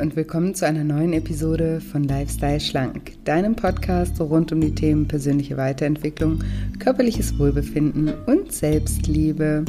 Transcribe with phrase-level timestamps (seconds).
[0.00, 5.08] Und willkommen zu einer neuen Episode von Lifestyle Schlank, deinem Podcast rund um die Themen
[5.08, 6.44] persönliche Weiterentwicklung,
[6.78, 9.64] körperliches Wohlbefinden und Selbstliebe.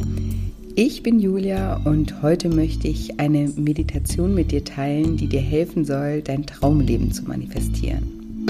[0.76, 5.84] Ich bin Julia und heute möchte ich eine Meditation mit dir teilen, die dir helfen
[5.84, 8.46] soll, dein Traumleben zu manifestieren.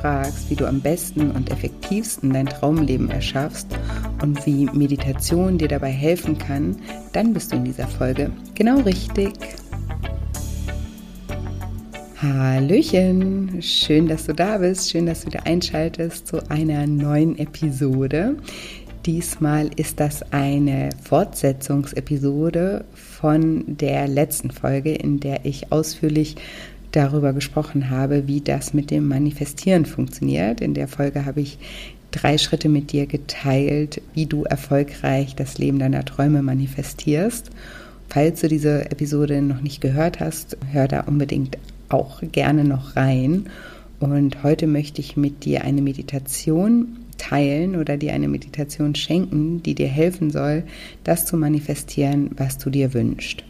[0.00, 3.66] Fragst, wie du am besten und effektivsten dein Traumleben erschaffst
[4.22, 6.76] und wie Meditation dir dabei helfen kann,
[7.12, 9.32] dann bist du in dieser Folge genau richtig.
[12.20, 18.36] Hallöchen, schön, dass du da bist, schön, dass du wieder einschaltest zu einer neuen Episode.
[19.06, 26.34] Diesmal ist das eine Fortsetzungsepisode von der letzten Folge, in der ich ausführlich
[26.92, 30.60] darüber gesprochen habe, wie das mit dem Manifestieren funktioniert.
[30.60, 31.58] In der Folge habe ich
[32.10, 37.50] drei Schritte mit dir geteilt, wie du erfolgreich das Leben deiner Träume manifestierst.
[38.08, 41.58] Falls du diese Episode noch nicht gehört hast, hör da unbedingt
[41.90, 43.46] auch gerne noch rein.
[44.00, 49.74] Und heute möchte ich mit dir eine Meditation teilen oder dir eine Meditation schenken, die
[49.74, 50.62] dir helfen soll,
[51.04, 53.44] das zu manifestieren, was du dir wünschst.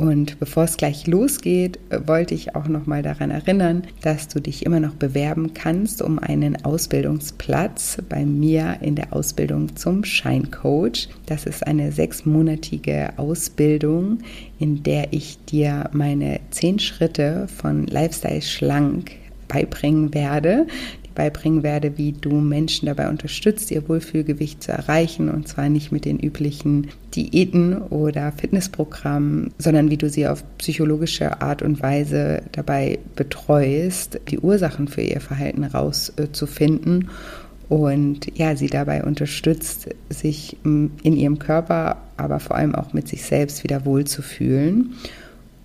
[0.00, 4.64] Und bevor es gleich losgeht, wollte ich auch noch mal daran erinnern, dass du dich
[4.64, 11.08] immer noch bewerben kannst um einen Ausbildungsplatz bei mir in der Ausbildung zum Scheincoach.
[11.26, 14.18] Das ist eine sechsmonatige Ausbildung,
[14.60, 19.16] in der ich dir meine zehn Schritte von Lifestyle schlank
[19.48, 20.68] beibringen werde,
[21.18, 25.28] beibringen werde, wie du Menschen dabei unterstützt, ihr Wohlfühlgewicht zu erreichen.
[25.28, 31.42] Und zwar nicht mit den üblichen Diäten oder Fitnessprogrammen, sondern wie du sie auf psychologische
[31.42, 37.10] Art und Weise dabei betreust, die Ursachen für ihr Verhalten rauszufinden.
[37.68, 43.24] Und ja, sie dabei unterstützt, sich in ihrem Körper, aber vor allem auch mit sich
[43.24, 44.94] selbst wieder wohlzufühlen.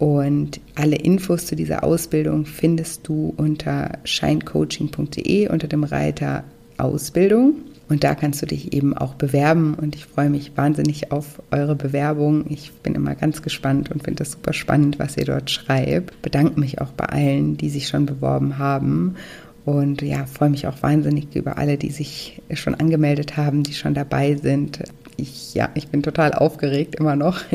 [0.04, 6.44] Und alle Infos zu dieser Ausbildung findest du unter shinecoaching.de unter dem Reiter
[6.78, 7.54] Ausbildung.
[7.88, 9.76] Und da kannst du dich eben auch bewerben.
[9.76, 12.44] Und ich freue mich wahnsinnig auf eure Bewerbung.
[12.50, 16.22] Ich bin immer ganz gespannt und finde das super spannend, was ihr dort schreibt.
[16.22, 19.16] Bedanke mich auch bei allen, die sich schon beworben haben.
[19.64, 23.94] Und ja, freue mich auch wahnsinnig über alle, die sich schon angemeldet haben, die schon
[23.94, 24.80] dabei sind.
[25.16, 27.40] Ich, ja, ich bin total aufgeregt immer noch.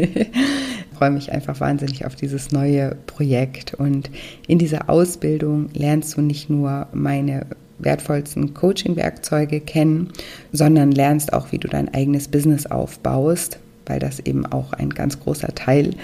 [0.99, 3.75] freue mich einfach wahnsinnig auf dieses neue Projekt.
[3.75, 4.11] Und
[4.49, 7.47] in dieser Ausbildung lernst du nicht nur meine
[7.79, 10.11] wertvollsten Coaching-Werkzeuge kennen,
[10.53, 15.21] sondern lernst auch, wie du dein eigenes Business aufbaust, weil das eben auch ein ganz
[15.21, 15.95] großer Teil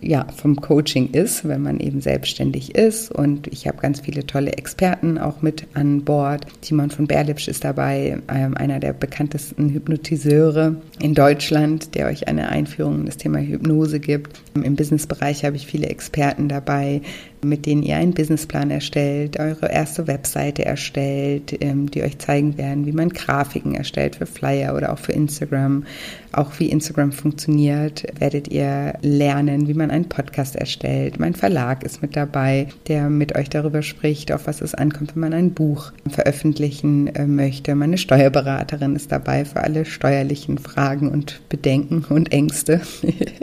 [0.00, 3.10] ja, vom Coaching ist, wenn man eben selbstständig ist.
[3.10, 6.46] Und ich habe ganz viele tolle Experten auch mit an Bord.
[6.62, 12.48] Timon von Berlipsch ist dabei, ähm, einer der bekanntesten Hypnotiseure in Deutschland, der euch eine
[12.48, 14.40] Einführung in das Thema Hypnose gibt.
[14.54, 17.02] Im Businessbereich habe ich viele Experten dabei,
[17.42, 22.86] mit denen ihr einen Businessplan erstellt, eure erste Webseite erstellt, ähm, die euch zeigen werden,
[22.86, 25.84] wie man Grafiken erstellt für Flyer oder auch für Instagram.
[26.32, 31.18] Auch wie Instagram funktioniert, werdet ihr lernen, wie man einen Podcast erstellt.
[31.18, 35.20] Mein Verlag ist mit dabei, der mit euch darüber spricht, auf was es ankommt, wenn
[35.20, 37.74] man ein Buch veröffentlichen äh, möchte.
[37.74, 42.80] Meine Steuerberaterin ist dabei für alle steuerlichen Fragen und Bedenken und Ängste.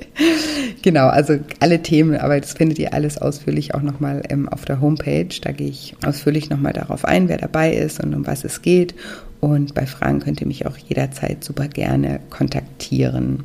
[0.81, 4.79] genau, also alle Themen, aber das findet ihr alles ausführlich auch nochmal ähm, auf der
[4.79, 5.29] Homepage.
[5.41, 8.93] Da gehe ich ausführlich nochmal darauf ein, wer dabei ist und um was es geht.
[9.39, 13.43] Und bei Fragen könnt ihr mich auch jederzeit super gerne kontaktieren.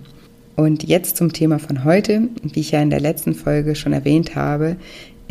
[0.54, 2.28] Und jetzt zum Thema von heute.
[2.42, 4.76] Wie ich ja in der letzten Folge schon erwähnt habe,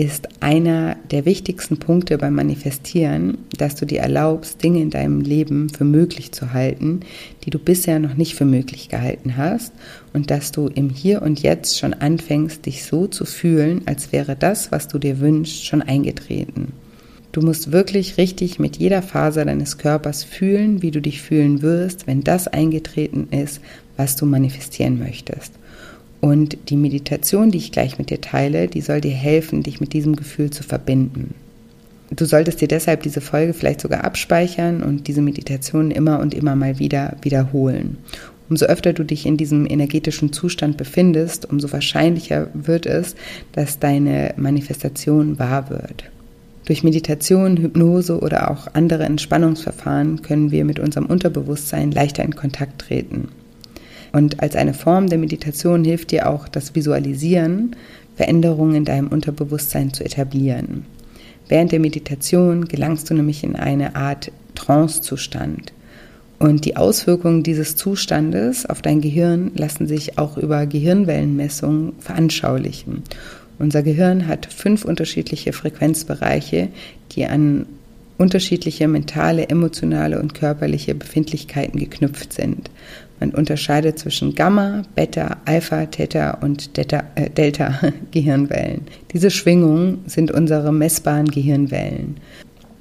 [0.01, 5.69] ist einer der wichtigsten Punkte beim Manifestieren, dass du dir erlaubst, Dinge in deinem Leben
[5.69, 7.01] für möglich zu halten,
[7.43, 9.73] die du bisher noch nicht für möglich gehalten hast
[10.11, 14.35] und dass du im Hier und Jetzt schon anfängst, dich so zu fühlen, als wäre
[14.35, 16.73] das, was du dir wünschst, schon eingetreten.
[17.31, 22.07] Du musst wirklich richtig mit jeder Faser deines Körpers fühlen, wie du dich fühlen wirst,
[22.07, 23.61] wenn das eingetreten ist,
[23.97, 25.53] was du manifestieren möchtest.
[26.21, 29.91] Und die Meditation, die ich gleich mit dir teile, die soll dir helfen, dich mit
[29.93, 31.33] diesem Gefühl zu verbinden.
[32.11, 36.55] Du solltest dir deshalb diese Folge vielleicht sogar abspeichern und diese Meditation immer und immer
[36.55, 37.97] mal wieder wiederholen.
[38.49, 43.15] Umso öfter du dich in diesem energetischen Zustand befindest, umso wahrscheinlicher wird es,
[43.53, 46.03] dass deine Manifestation wahr wird.
[46.65, 52.81] Durch Meditation, Hypnose oder auch andere Entspannungsverfahren können wir mit unserem Unterbewusstsein leichter in Kontakt
[52.81, 53.29] treten.
[54.11, 57.75] Und als eine Form der Meditation hilft dir auch das Visualisieren,
[58.15, 60.85] Veränderungen in deinem Unterbewusstsein zu etablieren.
[61.47, 65.73] Während der Meditation gelangst du nämlich in eine Art Trance-Zustand.
[66.39, 73.03] Und die Auswirkungen dieses Zustandes auf dein Gehirn lassen sich auch über Gehirnwellenmessungen veranschaulichen.
[73.59, 76.69] Unser Gehirn hat fünf unterschiedliche Frequenzbereiche,
[77.11, 77.67] die an
[78.21, 82.69] unterschiedliche mentale, emotionale und körperliche Befindlichkeiten geknüpft sind.
[83.19, 87.79] Man unterscheidet zwischen Gamma, Beta, Alpha, Theta und Delta, äh, Delta
[88.11, 88.81] Gehirnwellen.
[89.11, 92.17] Diese Schwingungen sind unsere messbaren Gehirnwellen.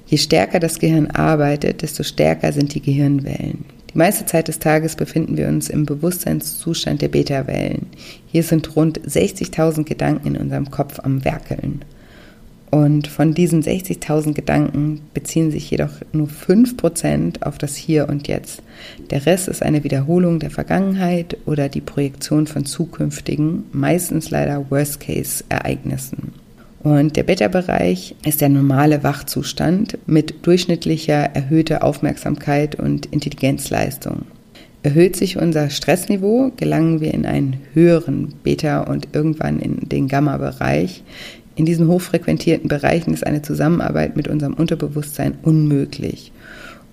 [0.05, 3.65] Je stärker das Gehirn arbeitet, desto stärker sind die Gehirnwellen.
[3.93, 7.87] Die meiste Zeit des Tages befinden wir uns im Bewusstseinszustand der Beta-Wellen.
[8.27, 11.83] Hier sind rund 60.000 Gedanken in unserem Kopf am Werkeln.
[12.71, 18.63] Und von diesen 60.000 Gedanken beziehen sich jedoch nur 5% auf das Hier und Jetzt.
[19.09, 26.33] Der Rest ist eine Wiederholung der Vergangenheit oder die Projektion von zukünftigen, meistens leider Worst-Case-Ereignissen.
[26.81, 34.23] Und der Beta-Bereich ist der normale Wachzustand mit durchschnittlicher erhöhter Aufmerksamkeit und Intelligenzleistung.
[34.83, 41.03] Erhöht sich unser Stressniveau, gelangen wir in einen höheren Beta- und irgendwann in den Gamma-Bereich.
[41.61, 46.31] In diesen hochfrequentierten Bereichen ist eine Zusammenarbeit mit unserem Unterbewusstsein unmöglich.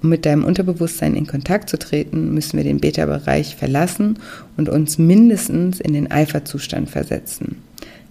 [0.02, 4.18] Um mit deinem Unterbewusstsein in Kontakt zu treten, müssen wir den Beta-Bereich verlassen
[4.58, 7.62] und uns mindestens in den Alpha-Zustand versetzen.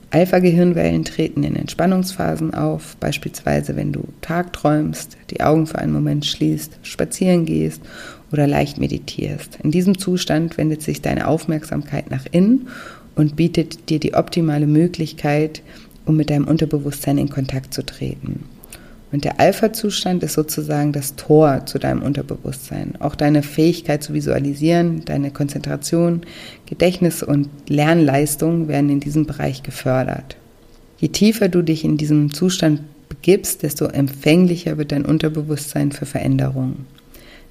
[0.10, 6.80] Alpha-Gehirnwellen treten in Entspannungsphasen auf, beispielsweise wenn du tagträumst, die Augen für einen Moment schließt,
[6.82, 7.84] spazieren gehst
[8.32, 9.60] oder leicht meditierst.
[9.62, 12.68] In diesem Zustand wendet sich deine Aufmerksamkeit nach innen
[13.18, 15.62] und bietet dir die optimale Möglichkeit,
[16.08, 18.46] um mit deinem Unterbewusstsein in Kontakt zu treten.
[19.12, 22.96] Und der Alpha-Zustand ist sozusagen das Tor zu deinem Unterbewusstsein.
[23.00, 26.22] Auch deine Fähigkeit zu visualisieren, deine Konzentration,
[26.66, 30.36] Gedächtnis und Lernleistung werden in diesem Bereich gefördert.
[30.98, 36.86] Je tiefer du dich in diesem Zustand begibst, desto empfänglicher wird dein Unterbewusstsein für Veränderungen.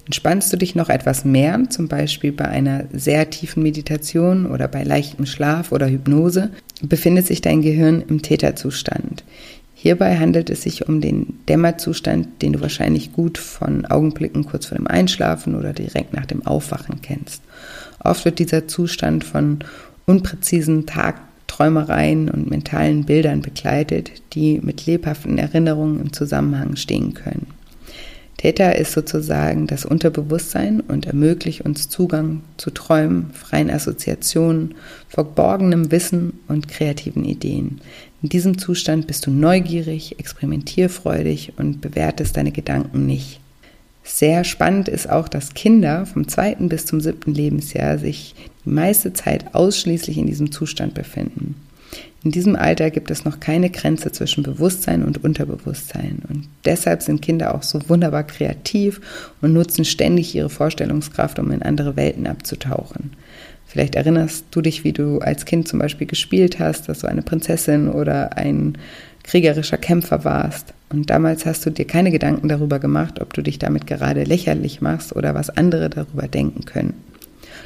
[0.07, 4.83] Entspannst du dich noch etwas mehr, zum Beispiel bei einer sehr tiefen Meditation oder bei
[4.83, 6.49] leichtem Schlaf oder Hypnose,
[6.81, 9.25] befindet sich dein Gehirn im Täterzustand.
[9.73, 14.77] Hierbei handelt es sich um den Dämmerzustand, den du wahrscheinlich gut von Augenblicken kurz vor
[14.77, 17.43] dem Einschlafen oder direkt nach dem Aufwachen kennst.
[17.99, 19.59] Oft wird dieser Zustand von
[20.05, 27.56] unpräzisen Tagträumereien und mentalen Bildern begleitet, die mit lebhaften Erinnerungen im Zusammenhang stehen können.
[28.47, 34.75] Theta ist sozusagen das Unterbewusstsein und ermöglicht uns Zugang zu Träumen, freien Assoziationen,
[35.09, 37.81] verborgenem Wissen und kreativen Ideen.
[38.21, 43.41] In diesem Zustand bist du neugierig, experimentierfreudig und bewertest deine Gedanken nicht.
[44.05, 48.33] Sehr spannend ist auch, dass Kinder vom zweiten bis zum siebten Lebensjahr sich
[48.63, 51.55] die meiste Zeit ausschließlich in diesem Zustand befinden.
[52.27, 56.23] In diesem Alter gibt es noch keine Grenze zwischen Bewusstsein und Unterbewusstsein.
[56.27, 58.99] Und deshalb sind Kinder auch so wunderbar kreativ
[59.41, 63.11] und nutzen ständig ihre Vorstellungskraft, um in andere Welten abzutauchen.
[63.65, 67.21] Vielleicht erinnerst du dich, wie du als Kind zum Beispiel gespielt hast, dass du eine
[67.21, 68.77] Prinzessin oder ein
[69.23, 70.73] kriegerischer Kämpfer warst.
[70.89, 74.81] Und damals hast du dir keine Gedanken darüber gemacht, ob du dich damit gerade lächerlich
[74.81, 76.93] machst oder was andere darüber denken können.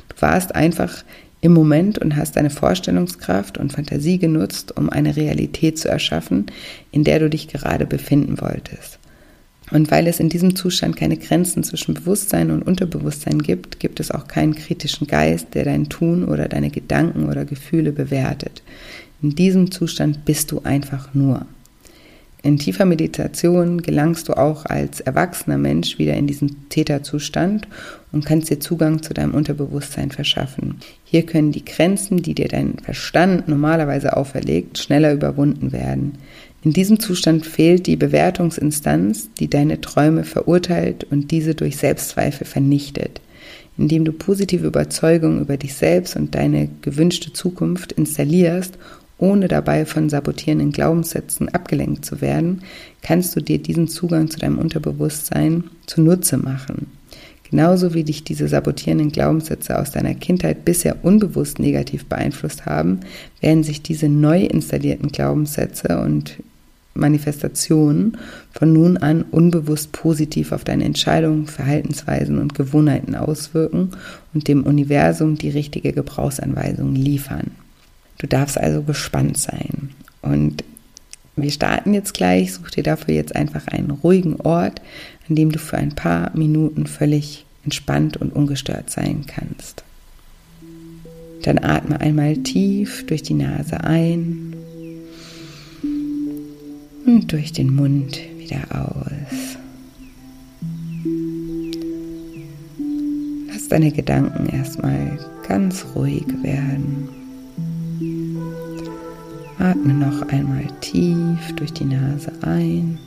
[0.10, 1.04] Du warst einfach
[1.42, 6.46] im Moment und hast deine Vorstellungskraft und Fantasie genutzt, um eine Realität zu erschaffen,
[6.92, 9.00] in der du dich gerade befinden wolltest.
[9.72, 14.12] Und weil es in diesem Zustand keine Grenzen zwischen Bewusstsein und Unterbewusstsein gibt, gibt es
[14.12, 18.62] auch keinen kritischen Geist, der dein Tun oder deine Gedanken oder Gefühle bewertet.
[19.22, 21.46] In diesem Zustand bist du einfach nur.
[22.44, 27.68] In tiefer Meditation gelangst du auch als erwachsener Mensch wieder in diesen Täterzustand
[28.12, 30.78] und kannst dir Zugang zu deinem Unterbewusstsein verschaffen.
[31.04, 36.14] Hier können die Grenzen, die dir dein Verstand normalerweise auferlegt, schneller überwunden werden.
[36.64, 43.22] In diesem Zustand fehlt die Bewertungsinstanz, die deine Träume verurteilt und diese durch Selbstzweifel vernichtet.
[43.78, 48.78] Indem du positive Überzeugungen über dich selbst und deine gewünschte Zukunft installierst
[49.22, 52.64] ohne dabei von sabotierenden Glaubenssätzen abgelenkt zu werden,
[53.02, 56.88] kannst du dir diesen Zugang zu deinem Unterbewusstsein zunutze machen.
[57.50, 63.02] Genauso wie dich diese sabotierenden Glaubenssätze aus deiner Kindheit bisher unbewusst negativ beeinflusst haben,
[63.42, 66.38] werden sich diese neu installierten Glaubenssätze und
[66.94, 68.18] Manifestationen
[68.52, 73.92] von nun an unbewusst positiv auf deine Entscheidungen, Verhaltensweisen und Gewohnheiten auswirken
[74.34, 77.52] und dem Universum die richtige Gebrauchsanweisung liefern.
[78.22, 79.90] Du darfst also gespannt sein.
[80.22, 80.64] Und
[81.36, 82.54] wir starten jetzt gleich.
[82.54, 84.80] Such dir dafür jetzt einfach einen ruhigen Ort,
[85.28, 89.84] an dem du für ein paar Minuten völlig entspannt und ungestört sein kannst.
[91.42, 94.54] Dann atme einmal tief durch die Nase ein
[97.08, 99.58] und durch den Mund wieder aus.
[103.48, 107.21] Lass deine Gedanken erstmal ganz ruhig werden.
[109.62, 112.98] Atme noch einmal tief durch die Nase ein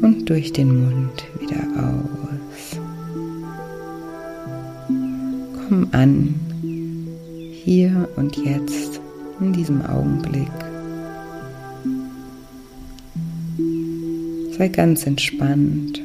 [0.00, 2.78] und durch den Mund wieder aus.
[5.68, 6.34] Komm an,
[7.62, 9.02] hier und jetzt,
[9.38, 10.48] in diesem Augenblick.
[14.56, 16.00] Sei ganz entspannt.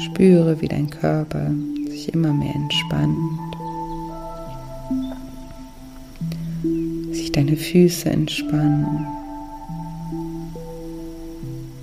[0.00, 1.52] Spüre, wie dein Körper
[2.06, 3.56] sich immer mehr entspannt.
[7.10, 9.06] Sich deine Füße entspannen.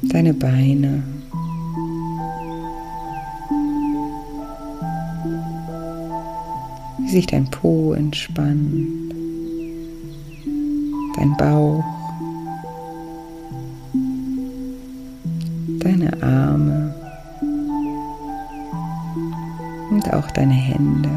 [0.03, 1.03] Deine Beine.
[6.99, 9.13] Wie sich dein Po entspannt.
[11.15, 11.83] Dein Bauch.
[15.79, 16.92] Deine Arme
[20.03, 21.09] und auch deine Hände.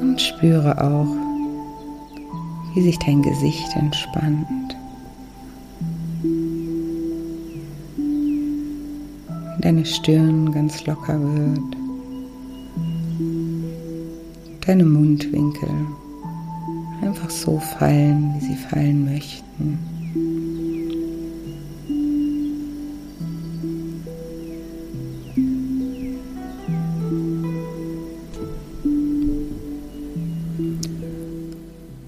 [0.00, 1.16] Und spüre auch,
[2.74, 4.76] wie sich dein Gesicht entspannt.
[9.60, 11.76] Deine Stirn ganz locker wird.
[14.66, 15.70] Deine Mundwinkel
[17.02, 19.78] einfach so fallen, wie sie fallen möchten.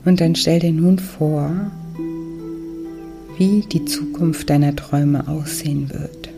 [0.05, 1.51] Und dann stell dir nun vor,
[3.37, 6.29] wie die Zukunft deiner Träume aussehen wird.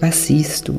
[0.00, 0.78] Was siehst du?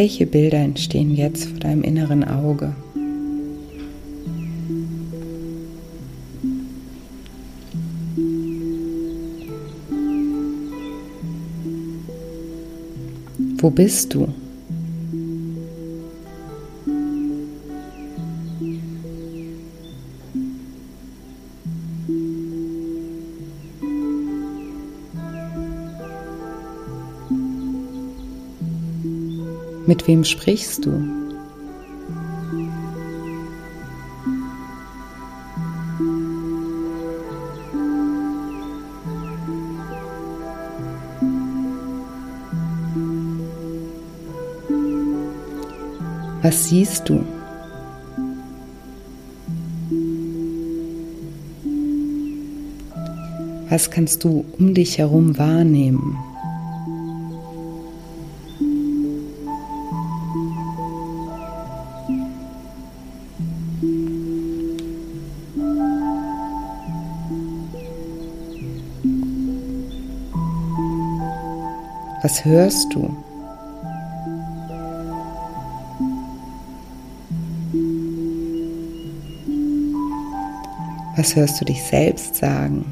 [0.00, 2.74] Welche Bilder entstehen jetzt vor deinem inneren Auge?
[13.58, 14.28] Wo bist du?
[30.00, 30.92] Mit wem sprichst du?
[46.40, 47.22] Was siehst du?
[53.68, 56.16] Was kannst du um dich herum wahrnehmen?
[72.30, 73.16] Was hörst du?
[81.16, 82.84] Was hörst du dich selbst sagen?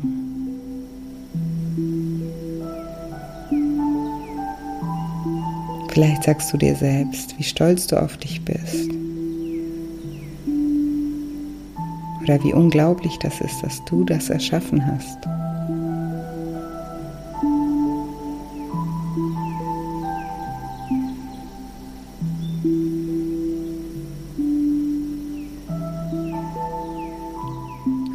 [5.90, 8.90] Vielleicht sagst du dir selbst, wie stolz du auf dich bist.
[12.24, 15.47] Oder wie unglaublich das ist, dass du das erschaffen hast.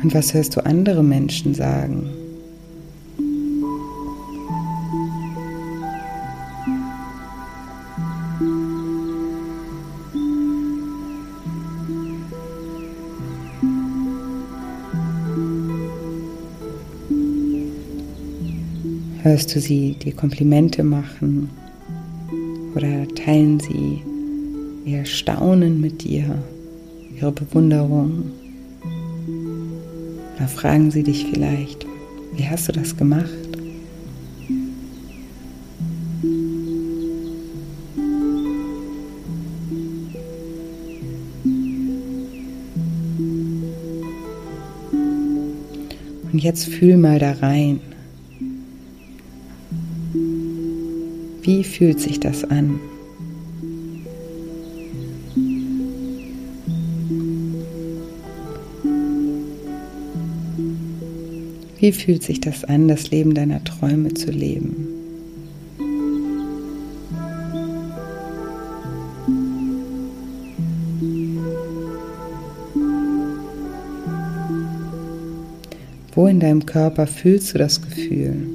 [0.03, 2.09] Und was hörst du andere Menschen sagen?
[19.21, 21.49] Hörst du sie dir Komplimente machen
[22.75, 24.01] oder teilen sie
[24.83, 26.43] ihr Staunen mit dir,
[27.15, 28.42] ihre Bewunderung?
[30.37, 31.85] Da fragen sie dich vielleicht,
[32.35, 33.29] wie hast du das gemacht?
[46.31, 47.79] Und jetzt fühl mal da rein.
[51.43, 52.79] Wie fühlt sich das an?
[61.77, 64.87] Wie fühlt sich das an, das Leben deiner Träume zu leben?
[76.15, 78.47] Wo in deinem Körper fühlst du das Gefühl?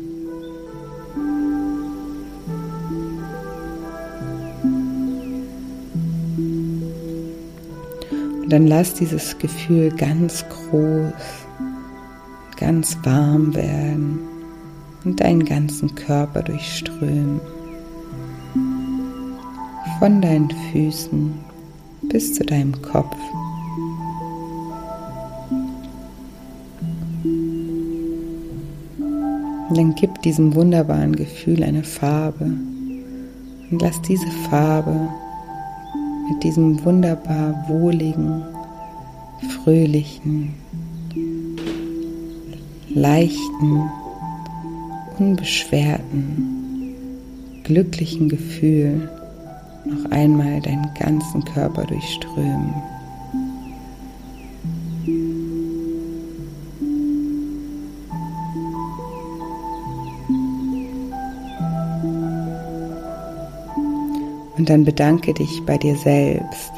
[8.43, 11.13] Und dann lass dieses Gefühl ganz groß,
[12.69, 14.19] ganz warm werden
[15.03, 17.41] und deinen ganzen Körper durchströmen.
[19.99, 21.33] Von deinen Füßen
[22.11, 23.17] bis zu deinem Kopf.
[29.71, 32.45] Und dann gib diesem wunderbaren Gefühl eine Farbe
[33.71, 35.09] und lass diese Farbe
[36.31, 38.43] mit diesem wunderbar wohligen,
[39.63, 40.55] fröhlichen,
[42.99, 43.91] leichten,
[45.19, 46.95] unbeschwerten,
[47.63, 49.09] glücklichen Gefühl
[49.85, 52.75] noch einmal deinen ganzen Körper durchströmen.
[64.57, 66.73] Und dann bedanke dich bei dir selbst,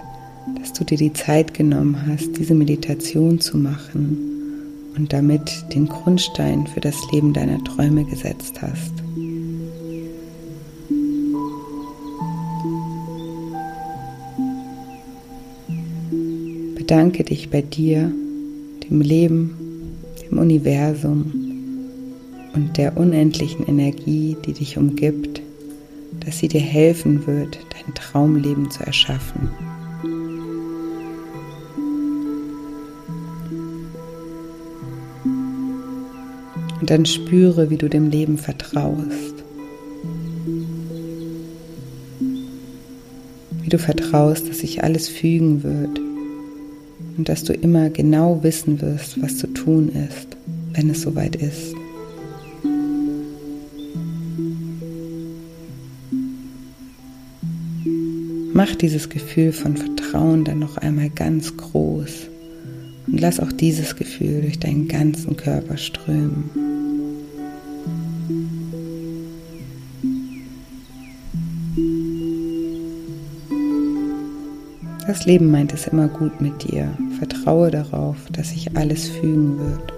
[0.61, 4.30] dass du dir die Zeit genommen hast, diese Meditation zu machen
[4.97, 8.93] und damit den Grundstein für das Leben deiner Träume gesetzt hast.
[16.77, 18.11] Bedanke dich bei dir,
[18.89, 21.33] dem Leben, dem Universum
[22.55, 25.41] und der unendlichen Energie, die dich umgibt
[26.25, 29.51] dass sie dir helfen wird, dein Traumleben zu erschaffen.
[36.91, 39.45] Dann spüre, wie du dem Leben vertraust.
[43.63, 46.01] Wie du vertraust, dass sich alles fügen wird
[47.17, 50.37] und dass du immer genau wissen wirst, was zu tun ist,
[50.73, 51.77] wenn es soweit ist.
[58.53, 62.27] Mach dieses Gefühl von Vertrauen dann noch einmal ganz groß
[63.07, 66.70] und lass auch dieses Gefühl durch deinen ganzen Körper strömen.
[75.11, 76.89] Das Leben meint es immer gut mit dir.
[77.19, 79.93] Vertraue darauf, dass sich alles fügen wird.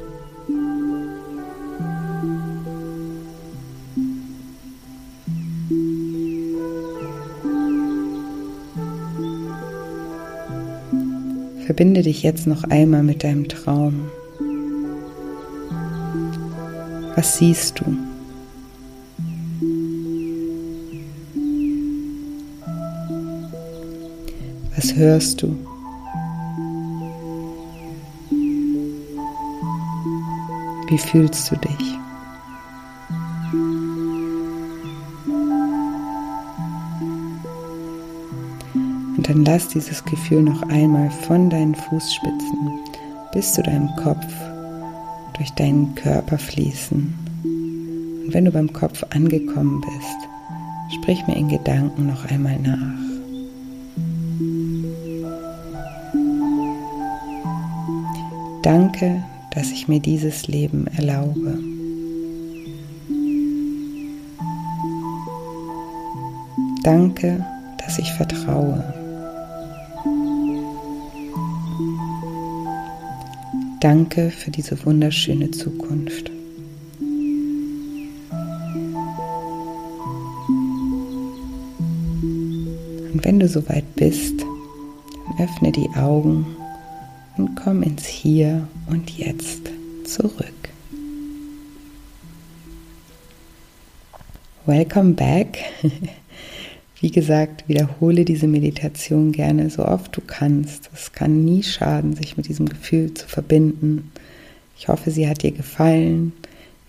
[11.67, 14.09] Verbinde dich jetzt noch einmal mit deinem Traum.
[17.17, 18.12] Was siehst du?
[24.83, 25.57] Was hörst du?
[30.89, 31.99] Wie fühlst du dich?
[39.17, 42.81] Und dann lass dieses Gefühl noch einmal von deinen Fußspitzen
[43.33, 44.27] bis zu deinem Kopf
[45.37, 47.15] durch deinen Körper fließen.
[47.45, 53.02] Und wenn du beim Kopf angekommen bist, sprich mir in Gedanken noch einmal nach.
[58.63, 61.59] Danke, dass ich mir dieses Leben erlaube.
[66.85, 67.45] Danke,
[67.79, 68.83] dass ich vertraue.
[73.81, 76.31] Danke für diese wunderschöne Zukunft.
[83.13, 86.47] Und wenn du soweit bist, dann öffne die Augen
[87.37, 89.71] und komm ins Hier und Jetzt
[90.05, 90.53] zurück.
[94.67, 95.59] Welcome back.
[97.01, 100.89] Wie gesagt, wiederhole diese Meditation gerne so oft du kannst.
[100.95, 104.13] Es kann nie schaden, sich mit diesem Gefühl zu verbinden.
[104.79, 106.33] Ich hoffe, sie hat dir gefallen.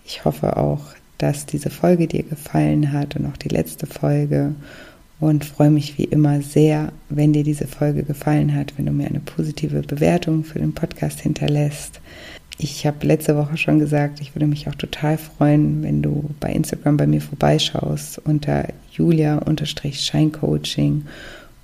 [0.06, 4.54] Ich hoffe auch, dass diese Folge dir gefallen hat und auch die letzte Folge.
[5.20, 9.06] Und freue mich wie immer sehr, wenn dir diese Folge gefallen hat, wenn du mir
[9.06, 12.00] eine positive Bewertung für den Podcast hinterlässt.
[12.58, 16.52] ich habe letzte Woche schon gesagt, ich würde mich auch total freuen, wenn du bei
[16.52, 21.04] Instagram bei mir vorbeischaust unter julia-scheincoaching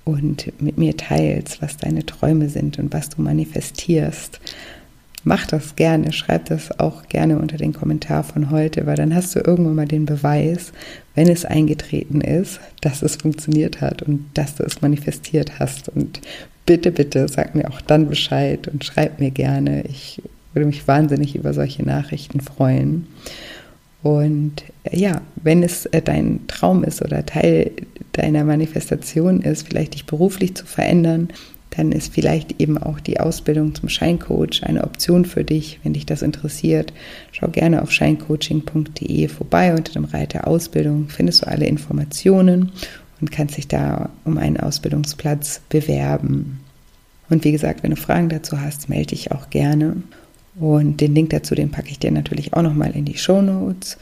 [0.03, 4.41] und mit mir teilst, was deine Träume sind und was du manifestierst.
[5.23, 9.35] Mach das gerne, schreib das auch gerne unter den Kommentar von heute, weil dann hast
[9.35, 10.73] du irgendwann mal den Beweis,
[11.13, 15.89] wenn es eingetreten ist, dass es funktioniert hat und dass du es manifestiert hast.
[15.89, 16.21] Und
[16.65, 19.83] bitte, bitte sag mir auch dann Bescheid und schreib mir gerne.
[19.83, 20.21] Ich
[20.53, 23.07] würde mich wahnsinnig über solche Nachrichten freuen.
[24.03, 27.71] Und äh, ja, wenn es äh, dein Traum ist oder Teil
[28.13, 31.29] deiner Manifestation ist, vielleicht dich beruflich zu verändern,
[31.71, 36.05] dann ist vielleicht eben auch die Ausbildung zum Scheincoach eine Option für dich, wenn dich
[36.05, 36.93] das interessiert.
[37.31, 42.71] Schau gerne auf scheincoaching.de vorbei unter dem Reiter Ausbildung findest du alle Informationen
[43.21, 46.59] und kannst dich da um einen Ausbildungsplatz bewerben.
[47.29, 49.95] Und wie gesagt, wenn du Fragen dazu hast, melde dich auch gerne.
[50.59, 53.97] Und den Link dazu, den packe ich dir natürlich auch nochmal in die Show Notes.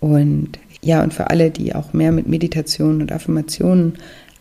[0.00, 3.94] Und ja, und für alle, die auch mehr mit Meditationen und Affirmationen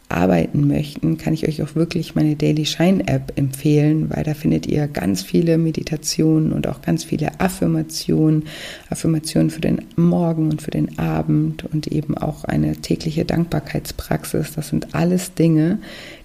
[0.09, 4.65] arbeiten möchten, kann ich euch auch wirklich meine Daily Shine App empfehlen, weil da findet
[4.65, 8.45] ihr ganz viele Meditationen und auch ganz viele Affirmationen,
[8.89, 14.53] Affirmationen für den Morgen und für den Abend und eben auch eine tägliche Dankbarkeitspraxis.
[14.53, 15.79] Das sind alles Dinge,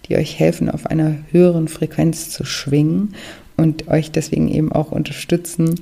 [0.09, 3.15] die euch helfen, auf einer höheren Frequenz zu schwingen
[3.57, 5.75] und euch deswegen eben auch unterstützen,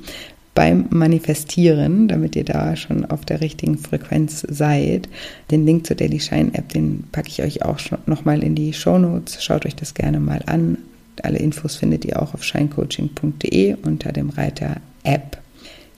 [0.61, 5.09] beim Manifestieren, damit ihr da schon auf der richtigen Frequenz seid.
[5.51, 8.75] Den Link zur Daily Shine App, den packe ich euch auch schon nochmal in die
[8.75, 9.43] Show Notes.
[9.43, 10.77] Schaut euch das gerne mal an.
[11.23, 15.39] Alle Infos findet ihr auch auf shinecoaching.de unter dem Reiter App.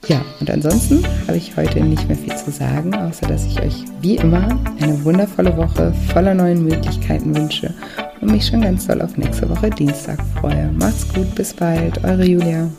[0.07, 3.83] Ja, und ansonsten habe ich heute nicht mehr viel zu sagen, außer dass ich euch
[3.99, 7.73] wie immer eine wundervolle Woche voller neuen Möglichkeiten wünsche
[8.21, 10.71] und mich schon ganz doll auf nächste Woche Dienstag freue.
[10.71, 12.69] Macht's gut, bis bald, eure Julia.